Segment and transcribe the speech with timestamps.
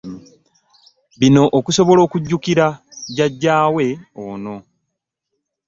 [1.19, 2.67] Bino okusobola okujjukira
[3.15, 3.85] Jjajaawe
[4.27, 4.55] ono.